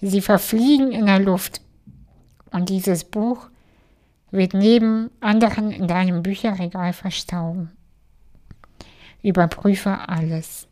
sie 0.00 0.20
verfliegen 0.20 0.92
in 0.92 1.06
der 1.06 1.18
Luft. 1.18 1.60
Und 2.50 2.68
dieses 2.68 3.04
Buch 3.04 3.48
wird 4.32 4.54
neben 4.54 5.10
anderen 5.20 5.70
in 5.70 5.86
deinem 5.86 6.22
Bücherregal 6.22 6.92
verstauben. 6.92 7.70
Überprüfe 9.22 10.08
alles. 10.08 10.66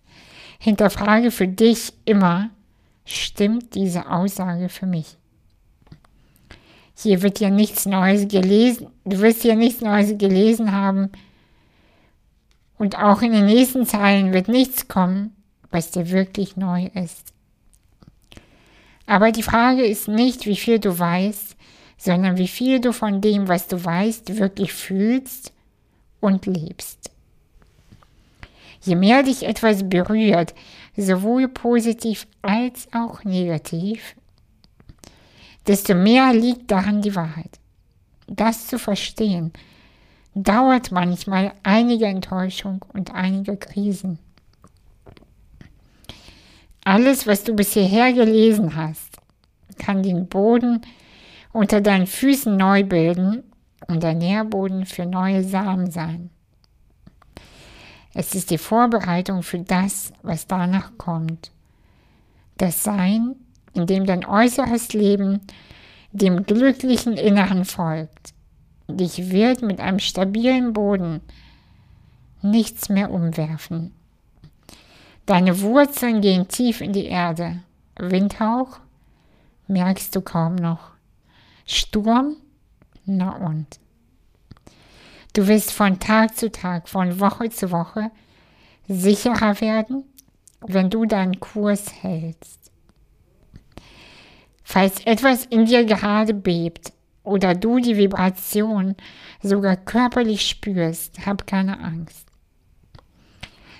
Hinterfrage 0.58 1.30
für 1.30 1.46
dich 1.46 1.92
immer, 2.04 2.50
stimmt 3.04 3.74
diese 3.74 4.10
Aussage 4.10 4.68
für 4.68 4.86
mich? 4.86 5.16
Hier 6.96 7.22
wird 7.22 7.38
ja 7.40 7.48
nichts 7.48 7.86
Neues 7.86 8.28
gelesen, 8.28 8.88
du 9.04 9.20
wirst 9.20 9.42
hier 9.42 9.56
nichts 9.56 9.80
Neues 9.80 10.18
gelesen 10.18 10.72
haben 10.72 11.10
und 12.76 12.98
auch 12.98 13.22
in 13.22 13.32
den 13.32 13.46
nächsten 13.46 13.86
Zeilen 13.86 14.32
wird 14.32 14.48
nichts 14.48 14.88
kommen, 14.88 15.34
was 15.70 15.90
dir 15.90 16.10
wirklich 16.10 16.56
neu 16.56 16.86
ist. 16.94 17.32
Aber 19.06 19.32
die 19.32 19.42
Frage 19.42 19.84
ist 19.84 20.08
nicht, 20.08 20.46
wie 20.46 20.56
viel 20.56 20.78
du 20.78 20.98
weißt, 20.98 21.56
sondern 22.00 22.38
wie 22.38 22.48
viel 22.48 22.80
du 22.80 22.94
von 22.94 23.20
dem, 23.20 23.46
was 23.46 23.66
du 23.66 23.84
weißt, 23.84 24.38
wirklich 24.38 24.72
fühlst 24.72 25.52
und 26.18 26.46
lebst. 26.46 27.10
Je 28.80 28.96
mehr 28.96 29.22
dich 29.22 29.42
etwas 29.42 29.86
berührt, 29.86 30.54
sowohl 30.96 31.46
positiv 31.48 32.26
als 32.40 32.88
auch 32.94 33.22
negativ, 33.24 34.16
desto 35.66 35.94
mehr 35.94 36.32
liegt 36.32 36.70
daran 36.70 37.02
die 37.02 37.14
Wahrheit. 37.14 37.60
Das 38.26 38.66
zu 38.66 38.78
verstehen, 38.78 39.52
dauert 40.34 40.92
manchmal 40.92 41.52
einige 41.64 42.06
Enttäuschung 42.06 42.82
und 42.94 43.12
einige 43.12 43.58
Krisen. 43.58 44.18
Alles, 46.82 47.26
was 47.26 47.44
du 47.44 47.54
bisher 47.54 48.14
gelesen 48.14 48.74
hast, 48.74 49.18
kann 49.76 50.02
den 50.02 50.28
Boden 50.28 50.80
unter 51.52 51.80
deinen 51.80 52.06
Füßen 52.06 52.56
neu 52.56 52.84
bilden 52.84 53.44
und 53.88 54.02
der 54.02 54.14
Nährboden 54.14 54.86
für 54.86 55.06
neue 55.06 55.42
Samen 55.42 55.90
sein. 55.90 56.30
Es 58.14 58.34
ist 58.34 58.50
die 58.50 58.58
Vorbereitung 58.58 59.42
für 59.42 59.60
das, 59.60 60.12
was 60.22 60.46
danach 60.46 60.92
kommt. 60.98 61.52
Das 62.58 62.82
Sein, 62.82 63.36
in 63.72 63.86
dem 63.86 64.04
dein 64.04 64.24
äußeres 64.24 64.92
Leben 64.92 65.40
dem 66.12 66.44
glücklichen 66.44 67.14
Inneren 67.14 67.64
folgt. 67.64 68.34
Dich 68.88 69.30
wird 69.30 69.62
mit 69.62 69.80
einem 69.80 70.00
stabilen 70.00 70.72
Boden 70.72 71.20
nichts 72.42 72.88
mehr 72.88 73.12
umwerfen. 73.12 73.94
Deine 75.26 75.60
Wurzeln 75.60 76.20
gehen 76.20 76.48
tief 76.48 76.80
in 76.80 76.92
die 76.92 77.06
Erde. 77.06 77.62
Windhauch 77.96 78.80
merkst 79.68 80.16
du 80.16 80.20
kaum 80.20 80.56
noch. 80.56 80.90
Sturm? 81.70 82.36
Na 83.04 83.36
und? 83.36 83.78
Du 85.34 85.46
wirst 85.46 85.72
von 85.72 86.00
Tag 86.00 86.36
zu 86.36 86.50
Tag, 86.50 86.88
von 86.88 87.20
Woche 87.20 87.48
zu 87.50 87.70
Woche 87.70 88.10
sicherer 88.88 89.60
werden, 89.60 90.02
wenn 90.66 90.90
du 90.90 91.04
deinen 91.04 91.38
Kurs 91.38 92.02
hältst. 92.02 92.72
Falls 94.64 95.06
etwas 95.06 95.44
in 95.46 95.66
dir 95.66 95.84
gerade 95.84 96.34
bebt 96.34 96.92
oder 97.22 97.54
du 97.54 97.78
die 97.78 97.96
Vibration 97.96 98.96
sogar 99.40 99.76
körperlich 99.76 100.48
spürst, 100.48 101.24
hab 101.24 101.46
keine 101.46 101.78
Angst. 101.78 102.26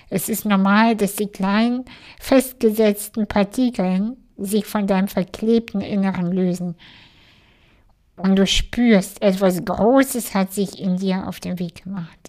Es 0.09 0.29
ist 0.29 0.45
normal, 0.45 0.95
dass 0.95 1.17
die 1.17 1.27
kleinen 1.27 1.83
festgesetzten 2.21 3.27
Partikeln 3.27 4.15
sich 4.37 4.65
von 4.65 4.87
deinem 4.87 5.09
verklebten 5.09 5.81
Inneren 5.81 6.31
lösen 6.31 6.75
und 8.15 8.35
du 8.35 8.45
spürst, 8.45 9.21
etwas 9.21 9.63
Großes 9.63 10.33
hat 10.33 10.53
sich 10.53 10.79
in 10.79 10.97
dir 10.97 11.27
auf 11.27 11.39
den 11.39 11.59
Weg 11.59 11.83
gemacht. 11.83 12.19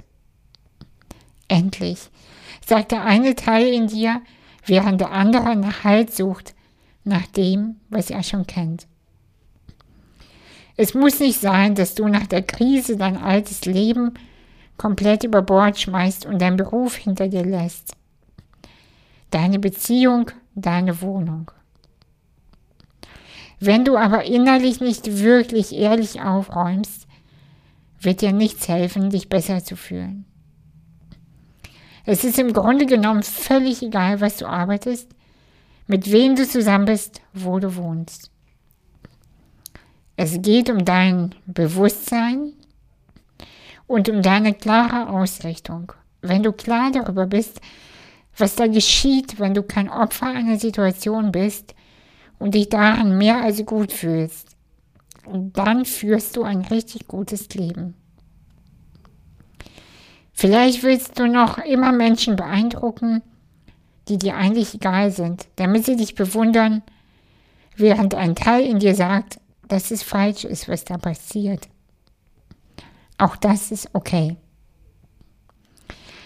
Endlich, 1.48 2.10
sagt 2.64 2.92
der 2.92 3.04
eine 3.04 3.34
Teil 3.34 3.68
in 3.68 3.88
dir, 3.88 4.22
während 4.66 5.00
der 5.00 5.10
andere 5.10 5.56
nach 5.56 5.84
Halt 5.84 6.14
sucht, 6.14 6.54
nach 7.04 7.26
dem, 7.26 7.76
was 7.90 8.10
er 8.10 8.22
schon 8.22 8.46
kennt. 8.46 8.86
Es 10.76 10.94
muss 10.94 11.20
nicht 11.20 11.40
sein, 11.40 11.74
dass 11.74 11.94
du 11.94 12.08
nach 12.08 12.26
der 12.26 12.42
Krise 12.42 12.96
dein 12.96 13.16
altes 13.16 13.64
Leben 13.66 14.14
komplett 14.78 15.24
über 15.24 15.42
Bord 15.42 15.78
schmeißt 15.78 16.26
und 16.26 16.40
deinen 16.40 16.56
Beruf 16.56 16.96
hinter 16.96 17.28
dir 17.28 17.44
lässt. 17.44 17.94
Deine 19.30 19.58
Beziehung, 19.58 20.30
deine 20.54 21.00
Wohnung. 21.02 21.50
Wenn 23.64 23.84
du 23.84 23.96
aber 23.96 24.24
innerlich 24.24 24.80
nicht 24.80 25.20
wirklich 25.20 25.72
ehrlich 25.72 26.20
aufräumst, 26.20 27.06
wird 28.00 28.20
dir 28.20 28.32
nichts 28.32 28.66
helfen, 28.66 29.10
dich 29.10 29.28
besser 29.28 29.62
zu 29.62 29.76
fühlen. 29.76 30.24
Es 32.04 32.24
ist 32.24 32.40
im 32.40 32.52
Grunde 32.54 32.86
genommen 32.86 33.22
völlig 33.22 33.80
egal, 33.80 34.20
was 34.20 34.38
du 34.38 34.46
arbeitest, 34.46 35.08
mit 35.86 36.10
wem 36.10 36.34
du 36.34 36.44
zusammen 36.44 36.86
bist, 36.86 37.20
wo 37.34 37.60
du 37.60 37.76
wohnst. 37.76 38.32
Es 40.16 40.42
geht 40.42 40.68
um 40.68 40.84
dein 40.84 41.32
Bewusstsein 41.46 42.54
und 43.86 44.08
um 44.08 44.22
deine 44.22 44.54
klare 44.54 45.08
Ausrichtung. 45.08 45.92
Wenn 46.20 46.42
du 46.42 46.50
klar 46.50 46.90
darüber 46.90 47.26
bist, 47.26 47.60
was 48.36 48.56
da 48.56 48.66
geschieht, 48.66 49.38
wenn 49.38 49.54
du 49.54 49.62
kein 49.62 49.88
Opfer 49.88 50.26
einer 50.26 50.58
Situation 50.58 51.30
bist 51.30 51.76
und 52.42 52.56
dich 52.56 52.68
daran 52.68 53.16
mehr 53.16 53.40
als 53.40 53.64
gut 53.64 53.92
fühlst. 53.92 54.56
Und 55.24 55.56
dann 55.56 55.84
führst 55.84 56.36
du 56.36 56.42
ein 56.42 56.62
richtig 56.62 57.06
gutes 57.06 57.48
Leben. 57.50 57.94
Vielleicht 60.32 60.82
willst 60.82 61.20
du 61.20 61.28
noch 61.28 61.58
immer 61.58 61.92
Menschen 61.92 62.34
beeindrucken, 62.34 63.22
die 64.08 64.18
dir 64.18 64.34
eigentlich 64.34 64.74
egal 64.74 65.12
sind, 65.12 65.46
damit 65.54 65.84
sie 65.84 65.94
dich 65.94 66.16
bewundern, 66.16 66.82
während 67.76 68.16
ein 68.16 68.34
Teil 68.34 68.66
in 68.66 68.80
dir 68.80 68.96
sagt, 68.96 69.38
dass 69.68 69.92
es 69.92 70.02
falsch 70.02 70.44
ist, 70.44 70.68
was 70.68 70.84
da 70.84 70.98
passiert. 70.98 71.68
Auch 73.18 73.36
das 73.36 73.70
ist 73.70 73.88
okay. 73.92 74.36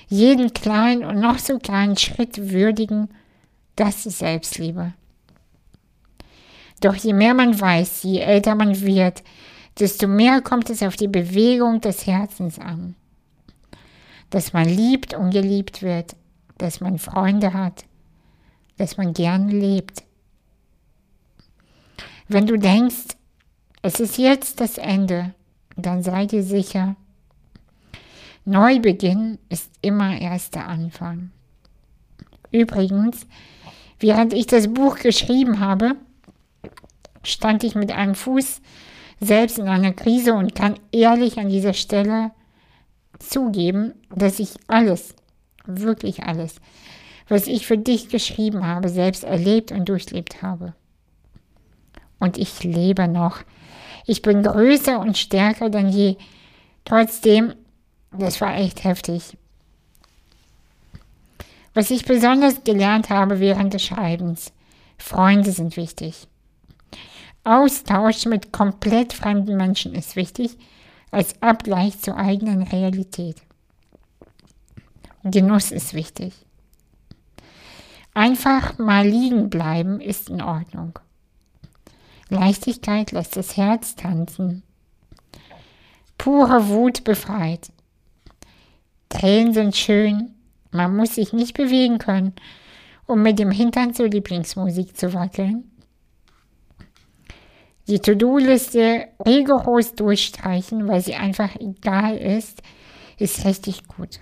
Jeden 0.09 0.55
kleinen 0.55 1.05
und 1.05 1.21
noch 1.21 1.39
so 1.39 1.59
kleinen 1.59 1.99
Schritt 1.99 2.51
würdigen, 2.51 3.11
das 3.75 4.07
ist 4.07 4.21
Selbstliebe. 4.21 4.95
Doch 6.81 6.95
je 6.95 7.13
mehr 7.13 7.35
man 7.35 7.59
weiß, 7.59 8.03
je 8.03 8.21
älter 8.21 8.55
man 8.55 8.81
wird, 8.81 9.23
desto 9.79 10.07
mehr 10.07 10.41
kommt 10.43 10.71
es 10.71 10.83
auf 10.83 10.97
die 10.97 11.09
Bewegung 11.09 11.81
des 11.81 12.07
Herzens 12.07 12.59
an. 12.59 12.95
Dass 14.31 14.53
man 14.53 14.69
liebt 14.69 15.15
und 15.15 15.31
geliebt 15.31 15.83
wird, 15.83 16.17
dass 16.59 16.81
man 16.81 16.99
Freunde 16.99 17.53
hat, 17.53 17.85
dass 18.79 18.97
man 18.97 19.13
gern 19.13 19.49
lebt. 19.49 20.03
Wenn 22.29 22.47
du 22.47 22.59
denkst, 22.59 23.17
es 23.83 24.01
ist 24.01 24.19
jetzt 24.19 24.61
das 24.61 24.79
Ende, 24.79 25.35
dann 25.77 26.03
sei 26.03 26.27
dir 26.27 26.43
sicher, 26.43 26.97
Neubeginn 28.45 29.39
ist 29.49 29.71
immer 29.83 30.21
erst 30.21 30.55
der 30.55 30.69
Anfang. 30.69 31.31
Übrigens, 32.51 33.27
während 33.99 34.33
ich 34.33 34.47
das 34.47 34.73
Buch 34.73 34.99
geschrieben 34.99 35.61
habe, 35.61 35.97
stand 37.27 37.65
ich 37.65 37.75
mit 37.75 37.93
einem 37.93 38.15
Fuß 38.15 38.61
selbst 39.21 39.59
in 39.59 39.69
einer 39.69 39.93
Krise 39.93 40.35
und 40.35 40.55
kann 40.55 40.79
ehrlich 40.93 41.39
an 41.39 41.49
dieser 41.49 41.75
Stelle 41.75 42.33
zugeben, 43.19 43.95
dass 44.15 44.39
ich 44.39 44.51
alles, 44.69 45.15
wirklich 45.67 46.25
alles, 46.25 46.57
was 47.29 47.47
ich 47.47 47.67
für 47.67 47.79
dich 47.79 48.09
geschrieben 48.09 48.67
habe, 48.67 48.89
selbst 48.89 49.25
erlebt 49.25 49.73
und 49.73 49.89
durchlebt 49.89 50.43
habe. 50.43 50.75
Und 52.19 52.39
ich 52.39 52.63
lebe 52.65 53.09
noch. 53.09 53.41
Ich 54.07 54.23
bin 54.23 54.43
größer 54.43 55.01
und 55.01 55.19
stärker 55.19 55.69
denn 55.69 55.89
je. 55.89 56.17
Trotzdem, 56.85 57.55
das 58.13 58.41
war 58.41 58.57
echt 58.57 58.85
heftig. 58.85 59.37
Was 61.75 61.91
ich 61.91 62.07
besonders 62.07 62.65
gelernt 62.65 63.11
habe 63.11 63.41
während 63.41 63.75
des 63.75 63.83
Schreibens, 63.83 64.53
Freunde 64.97 65.53
sind 65.53 65.77
wichtig. 65.77 66.27
Austausch 67.47 68.27
mit 68.27 68.53
komplett 68.53 69.13
fremden 69.13 69.57
Menschen 69.57 69.95
ist 69.95 70.17
wichtig 70.17 70.59
als 71.13 71.41
Abgleich 71.41 72.01
zur 72.01 72.17
eigenen 72.17 72.63
Realität. 72.65 73.37
Genuss 75.23 75.71
ist 75.71 75.95
wichtig. 75.95 76.35
Einfach 78.15 78.79
mal 78.79 79.07
liegen 79.07 79.49
bleiben 79.49 80.01
ist 80.01 80.29
in 80.29 80.43
Ordnung. 80.43 80.99
Leichtigkeit 82.31 83.13
lässt 83.13 83.37
das 83.37 83.57
Herz 83.57 83.95
tanzen. 83.95 84.65
Pure 86.19 86.69
Wut 86.69 87.05
befreit. 87.05 87.71
Tränen 89.09 89.55
sind 89.55 89.77
schön, 89.77 90.35
man 90.73 90.97
muss 90.97 91.15
sich 91.15 91.33
nicht 91.33 91.57
bewegen 91.57 91.99
können, 91.99 92.33
um 93.07 93.23
mit 93.23 93.39
dem 93.39 93.53
Hintern 93.53 93.95
zur 93.95 94.09
Lieblingsmusik 94.09 94.97
zu 94.97 95.15
wackeln 95.15 95.71
die 97.89 98.01
To-Do-Liste 98.01 99.09
rigoros 99.25 99.95
durchstreichen, 99.95 100.89
weil 100.89 101.01
sie 101.01 101.15
einfach 101.15 101.55
egal 101.57 102.17
ist, 102.17 102.63
ist 103.19 103.45
richtig 103.45 103.87
gut. 103.87 104.21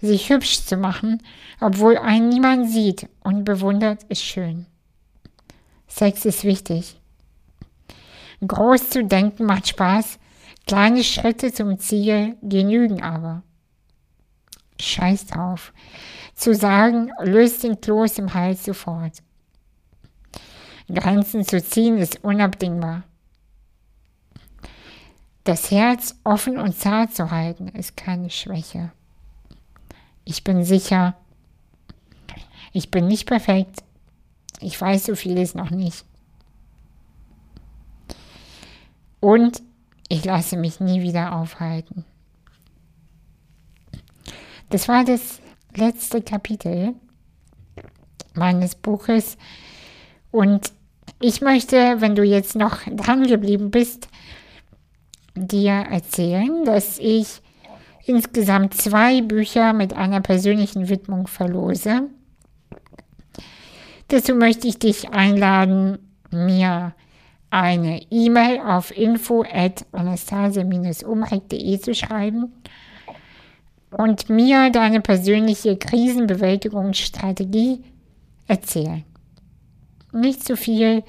Sich 0.00 0.30
hübsch 0.30 0.62
zu 0.64 0.76
machen, 0.76 1.22
obwohl 1.60 1.96
einen 1.98 2.28
niemand 2.28 2.70
sieht 2.70 3.08
und 3.22 3.44
bewundert, 3.44 4.02
ist 4.04 4.22
schön. 4.22 4.66
Sex 5.86 6.24
ist 6.24 6.44
wichtig. 6.44 7.00
Groß 8.46 8.90
zu 8.90 9.04
denken 9.04 9.44
macht 9.44 9.68
Spaß, 9.68 10.18
kleine 10.66 11.04
Schritte 11.04 11.52
zum 11.52 11.78
Ziel 11.78 12.36
genügen 12.42 13.02
aber. 13.02 13.42
Scheiß 14.80 15.26
drauf. 15.26 15.72
Zu 16.34 16.54
sagen, 16.54 17.12
löst 17.20 17.62
den 17.62 17.80
Kloß 17.80 18.18
im 18.18 18.34
Hals 18.34 18.64
sofort. 18.64 19.22
Grenzen 20.88 21.44
zu 21.44 21.62
ziehen 21.62 21.98
ist 21.98 22.22
unabdingbar. 22.22 23.04
Das 25.44 25.70
Herz 25.70 26.16
offen 26.24 26.58
und 26.58 26.78
zart 26.78 27.14
zu 27.14 27.30
halten 27.30 27.68
ist 27.68 27.96
keine 27.96 28.30
Schwäche. 28.30 28.92
Ich 30.24 30.42
bin 30.42 30.64
sicher, 30.64 31.16
ich 32.72 32.90
bin 32.90 33.06
nicht 33.06 33.26
perfekt. 33.26 33.84
Ich 34.60 34.80
weiß 34.80 35.06
so 35.06 35.14
vieles 35.14 35.54
noch 35.54 35.70
nicht. 35.70 36.04
Und 39.20 39.62
ich 40.08 40.24
lasse 40.24 40.56
mich 40.56 40.80
nie 40.80 41.02
wieder 41.02 41.34
aufhalten. 41.36 42.04
Das 44.70 44.88
war 44.88 45.04
das 45.04 45.40
letzte 45.74 46.22
Kapitel 46.22 46.94
meines 48.34 48.74
Buches 48.74 49.36
und 50.34 50.72
ich 51.20 51.40
möchte, 51.42 52.00
wenn 52.00 52.16
du 52.16 52.24
jetzt 52.24 52.56
noch 52.56 52.80
dran 52.90 53.24
geblieben 53.24 53.70
bist, 53.70 54.08
dir 55.36 55.72
erzählen, 55.72 56.64
dass 56.64 56.98
ich 56.98 57.40
insgesamt 58.04 58.74
zwei 58.74 59.22
Bücher 59.22 59.72
mit 59.72 59.92
einer 59.92 60.20
persönlichen 60.20 60.88
Widmung 60.88 61.28
verlose. 61.28 62.08
Dazu 64.08 64.34
möchte 64.34 64.66
ich 64.66 64.80
dich 64.80 65.10
einladen, 65.10 65.98
mir 66.32 66.96
eine 67.50 68.02
E-Mail 68.10 68.58
auf 68.58 68.90
info 68.90 69.44
at 69.44 69.86
anastasia-umrecht.de 69.92 71.78
zu 71.78 71.94
schreiben 71.94 72.52
und 73.92 74.28
mir 74.28 74.70
deine 74.70 75.00
persönliche 75.00 75.76
Krisenbewältigungsstrategie 75.76 77.84
erzählen 78.48 79.04
nicht 80.14 80.44
zu 80.44 80.56
viel 80.56 81.02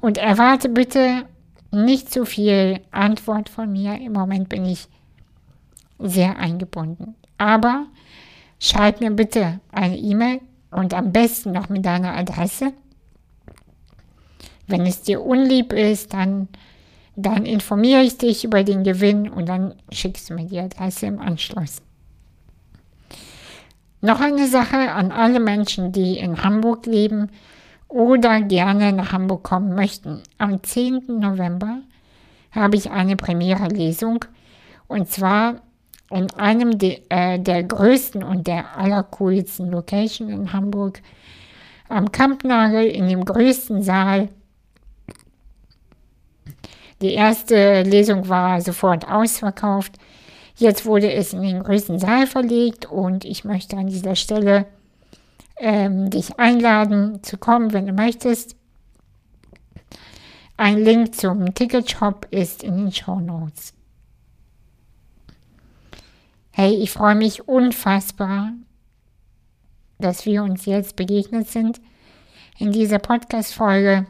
und 0.00 0.18
erwarte 0.18 0.68
bitte 0.68 1.24
nicht 1.72 2.12
zu 2.12 2.24
viel 2.24 2.80
Antwort 2.90 3.48
von 3.48 3.70
mir. 3.72 4.00
Im 4.00 4.12
Moment 4.12 4.48
bin 4.48 4.64
ich 4.64 4.88
sehr 5.98 6.36
eingebunden. 6.38 7.14
Aber 7.38 7.86
schreib 8.58 9.00
mir 9.00 9.10
bitte 9.10 9.60
eine 9.72 9.96
E-Mail 9.96 10.40
und 10.70 10.94
am 10.94 11.12
besten 11.12 11.52
noch 11.52 11.68
mit 11.68 11.84
deiner 11.84 12.14
Adresse. 12.14 12.72
Wenn 14.66 14.82
es 14.82 15.02
dir 15.02 15.22
unlieb 15.22 15.72
ist, 15.72 16.12
dann, 16.12 16.48
dann 17.14 17.46
informiere 17.46 18.02
ich 18.02 18.18
dich 18.18 18.44
über 18.44 18.64
den 18.64 18.82
Gewinn 18.82 19.28
und 19.28 19.48
dann 19.48 19.74
schickst 19.92 20.28
du 20.28 20.34
mir 20.34 20.46
die 20.46 20.58
Adresse 20.58 21.06
im 21.06 21.20
Anschluss. 21.20 21.82
Noch 24.00 24.20
eine 24.20 24.46
Sache 24.48 24.92
an 24.92 25.12
alle 25.12 25.40
Menschen, 25.40 25.92
die 25.92 26.18
in 26.18 26.42
Hamburg 26.42 26.86
leben 26.86 27.30
oder 27.88 28.40
gerne 28.42 28.92
nach 28.92 29.12
Hamburg 29.12 29.42
kommen 29.42 29.74
möchten. 29.74 30.22
Am 30.38 30.62
10. 30.62 31.18
November 31.18 31.78
habe 32.52 32.76
ich 32.76 32.90
eine 32.90 33.16
Premiere-Lesung 33.16 34.24
und 34.88 35.08
zwar 35.08 35.62
in 36.10 36.30
einem 36.32 36.78
de, 36.78 37.02
äh, 37.08 37.38
der 37.38 37.64
größten 37.64 38.22
und 38.22 38.46
der 38.46 38.76
allercoolsten 38.76 39.70
Location 39.70 40.28
in 40.28 40.52
Hamburg, 40.52 41.02
am 41.88 42.10
Kampnagel 42.12 42.86
in 42.86 43.08
dem 43.08 43.24
größten 43.24 43.82
Saal. 43.82 44.28
Die 47.02 47.12
erste 47.12 47.82
Lesung 47.82 48.28
war 48.28 48.60
sofort 48.60 49.06
ausverkauft. 49.08 49.96
Jetzt 50.56 50.86
wurde 50.86 51.12
es 51.12 51.32
in 51.32 51.42
den 51.42 51.62
größten 51.62 51.98
Saal 51.98 52.26
verlegt 52.26 52.86
und 52.86 53.24
ich 53.24 53.44
möchte 53.44 53.76
an 53.76 53.88
dieser 53.88 54.16
Stelle 54.16 54.66
ähm, 55.58 56.10
dich 56.10 56.38
einladen 56.38 57.22
zu 57.22 57.38
kommen, 57.38 57.72
wenn 57.72 57.86
du 57.86 57.92
möchtest. 57.92 58.56
Ein 60.56 60.78
Link 60.78 61.14
zum 61.14 61.54
Ticketshop 61.54 62.26
ist 62.30 62.62
in 62.62 62.76
den 62.76 62.92
Show 62.92 63.20
Notes. 63.20 63.74
Hey, 66.50 66.74
ich 66.74 66.90
freue 66.90 67.14
mich 67.14 67.46
unfassbar, 67.46 68.52
dass 69.98 70.24
wir 70.24 70.42
uns 70.42 70.64
jetzt 70.64 70.96
begegnet 70.96 71.48
sind 71.48 71.80
in 72.58 72.72
dieser 72.72 72.98
Podcast-Folge. 72.98 74.06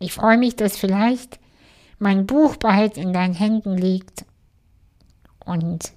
Ich 0.00 0.14
freue 0.14 0.38
mich, 0.38 0.56
dass 0.56 0.78
vielleicht 0.78 1.38
mein 1.98 2.26
Buch 2.26 2.56
bald 2.56 2.96
in 2.96 3.12
deinen 3.12 3.34
Händen 3.34 3.76
liegt 3.76 4.24
und 5.44 5.92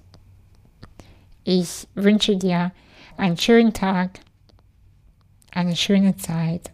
Ich 1.44 1.88
wünsche 1.94 2.36
dir 2.36 2.70
einen 3.22 3.38
schönen 3.38 3.72
Tag, 3.72 4.18
eine 5.52 5.76
schöne 5.76 6.16
Zeit. 6.16 6.72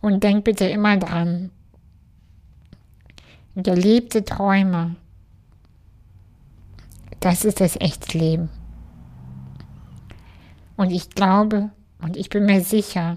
Und 0.00 0.24
denk 0.24 0.44
bitte 0.44 0.64
immer 0.64 0.96
dran, 0.96 1.52
gelebte 3.54 4.24
Träume, 4.24 4.96
das 7.20 7.44
ist 7.44 7.60
das 7.60 7.76
echte 7.76 8.18
Leben. 8.18 8.50
Und 10.76 10.90
ich 10.90 11.10
glaube 11.10 11.70
und 12.00 12.16
ich 12.16 12.30
bin 12.30 12.46
mir 12.46 12.62
sicher, 12.62 13.16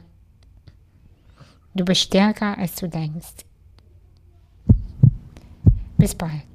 du 1.74 1.86
bist 1.86 2.02
stärker, 2.02 2.56
als 2.60 2.76
du 2.76 2.88
denkst. 2.88 3.46
Bis 5.98 6.14
bald. 6.14 6.53